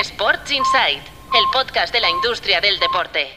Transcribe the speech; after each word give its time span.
Sports 0.00 0.50
Insight, 0.50 0.98
el 0.98 1.44
podcast 1.52 1.94
de 1.94 2.00
la 2.00 2.10
industria 2.10 2.60
del 2.60 2.80
deporte. 2.80 3.28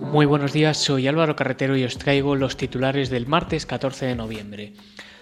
Muy 0.00 0.26
buenos 0.26 0.52
días, 0.52 0.78
soy 0.78 1.06
Álvaro 1.06 1.36
Carretero 1.36 1.76
y 1.76 1.84
os 1.84 1.98
traigo 1.98 2.34
los 2.34 2.56
titulares 2.56 3.10
del 3.10 3.28
martes 3.28 3.64
14 3.64 4.06
de 4.06 4.16
noviembre. 4.16 4.72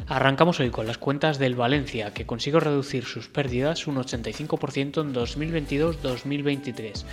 Arrancamos 0.09 0.61
hoy 0.61 0.71
con 0.71 0.87
las 0.87 0.97
cuentas 0.97 1.39
del 1.39 1.57
Valencia, 1.57 2.15
que 2.15 2.25
consiguió 2.25 2.61
reducir 2.61 3.05
sus 3.05 3.29
pérdidas 3.29 3.87
un 3.87 3.97
85% 3.97 5.03
en 5.03 5.15
2022-2023. 5.15 7.05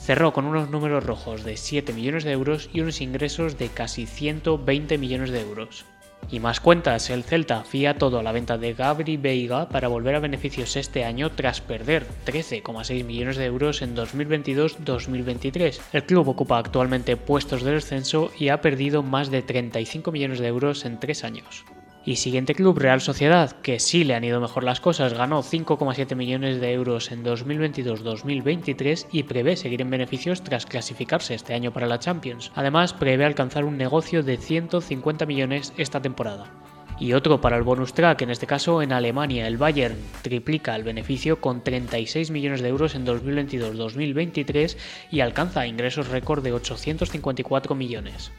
Cerró 0.00 0.32
con 0.32 0.46
unos 0.46 0.70
números 0.70 1.04
rojos 1.04 1.44
de 1.44 1.58
7 1.58 1.92
millones 1.92 2.24
de 2.24 2.32
euros 2.32 2.70
y 2.72 2.80
unos 2.80 3.02
ingresos 3.02 3.58
de 3.58 3.68
casi 3.68 4.06
120 4.06 4.96
millones 4.96 5.30
de 5.30 5.42
euros. 5.42 5.84
Y 6.32 6.40
más 6.40 6.60
cuentas, 6.60 7.10
el 7.10 7.24
Celta 7.24 7.62
fía 7.62 7.98
todo 7.98 8.18
a 8.18 8.22
la 8.22 8.32
venta 8.32 8.56
de 8.56 8.72
Gabri 8.72 9.18
Veiga 9.18 9.68
para 9.68 9.88
volver 9.88 10.14
a 10.14 10.18
beneficios 10.18 10.76
este 10.76 11.04
año 11.04 11.30
tras 11.30 11.60
perder 11.60 12.06
13,6 12.24 13.04
millones 13.04 13.36
de 13.36 13.44
euros 13.44 13.82
en 13.82 13.94
2022-2023. 13.94 15.78
El 15.92 16.04
club 16.04 16.26
ocupa 16.26 16.56
actualmente 16.56 17.18
puestos 17.18 17.62
de 17.62 17.72
descenso 17.72 18.32
y 18.38 18.48
ha 18.48 18.62
perdido 18.62 19.02
más 19.02 19.30
de 19.30 19.42
35 19.42 20.10
millones 20.10 20.38
de 20.38 20.46
euros 20.46 20.86
en 20.86 20.98
tres 20.98 21.22
años. 21.22 21.66
Y 22.04 22.16
siguiente 22.16 22.56
club, 22.56 22.78
Real 22.78 23.00
Sociedad, 23.00 23.52
que 23.62 23.78
sí 23.78 24.02
le 24.02 24.16
han 24.16 24.24
ido 24.24 24.40
mejor 24.40 24.64
las 24.64 24.80
cosas, 24.80 25.14
ganó 25.14 25.44
5,7 25.44 26.16
millones 26.16 26.60
de 26.60 26.72
euros 26.72 27.12
en 27.12 27.24
2022-2023 27.24 29.06
y 29.12 29.22
prevé 29.22 29.54
seguir 29.54 29.82
en 29.82 29.90
beneficios 29.90 30.42
tras 30.42 30.66
clasificarse 30.66 31.34
este 31.34 31.54
año 31.54 31.72
para 31.72 31.86
la 31.86 32.00
Champions. 32.00 32.50
Además, 32.56 32.92
prevé 32.92 33.24
alcanzar 33.24 33.64
un 33.64 33.76
negocio 33.76 34.24
de 34.24 34.36
150 34.36 35.26
millones 35.26 35.72
esta 35.76 36.02
temporada. 36.02 36.50
Y 36.98 37.12
otro 37.12 37.40
para 37.40 37.56
el 37.56 37.62
bonus 37.62 37.94
track, 37.94 38.22
en 38.22 38.30
este 38.30 38.48
caso 38.48 38.82
en 38.82 38.92
Alemania, 38.92 39.46
el 39.46 39.56
Bayern 39.56 39.96
triplica 40.22 40.74
el 40.74 40.82
beneficio 40.82 41.40
con 41.40 41.62
36 41.62 42.32
millones 42.32 42.62
de 42.62 42.68
euros 42.68 42.96
en 42.96 43.06
2022-2023 43.06 44.76
y 45.12 45.20
alcanza 45.20 45.68
ingresos 45.68 46.08
récord 46.08 46.42
de 46.42 46.52
854 46.52 47.74
millones. 47.76 48.32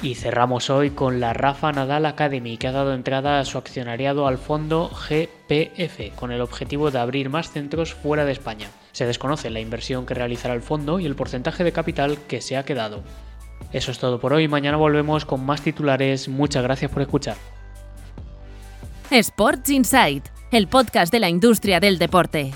Y 0.00 0.14
cerramos 0.14 0.70
hoy 0.70 0.90
con 0.90 1.18
la 1.18 1.32
Rafa 1.32 1.72
Nadal 1.72 2.06
Academy, 2.06 2.56
que 2.56 2.68
ha 2.68 2.72
dado 2.72 2.94
entrada 2.94 3.40
a 3.40 3.44
su 3.44 3.58
accionariado 3.58 4.28
al 4.28 4.38
fondo 4.38 4.90
GPF, 4.90 6.14
con 6.14 6.30
el 6.30 6.40
objetivo 6.40 6.92
de 6.92 7.00
abrir 7.00 7.30
más 7.30 7.50
centros 7.50 7.94
fuera 7.94 8.24
de 8.24 8.30
España. 8.30 8.68
Se 8.92 9.06
desconoce 9.06 9.50
la 9.50 9.58
inversión 9.58 10.06
que 10.06 10.14
realizará 10.14 10.54
el 10.54 10.62
fondo 10.62 11.00
y 11.00 11.06
el 11.06 11.16
porcentaje 11.16 11.64
de 11.64 11.72
capital 11.72 12.16
que 12.28 12.40
se 12.40 12.56
ha 12.56 12.64
quedado. 12.64 13.02
Eso 13.72 13.90
es 13.90 13.98
todo 13.98 14.20
por 14.20 14.32
hoy, 14.32 14.46
mañana 14.46 14.76
volvemos 14.76 15.24
con 15.24 15.44
más 15.44 15.62
titulares, 15.62 16.28
muchas 16.28 16.62
gracias 16.62 16.92
por 16.92 17.02
escuchar. 17.02 17.36
Sports 19.10 19.68
Insight, 19.70 20.24
el 20.52 20.68
podcast 20.68 21.10
de 21.12 21.18
la 21.18 21.28
industria 21.28 21.80
del 21.80 21.98
deporte. 21.98 22.52